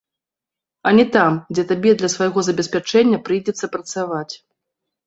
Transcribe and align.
А 0.91 0.93
не 0.99 1.05
там, 1.17 1.37
дзе 1.55 1.67
табе 1.73 1.91
для 2.01 2.09
свайго 2.15 2.39
забеспячэння 2.49 3.17
прыйдзецца 3.31 3.65
працаваць. 3.79 4.31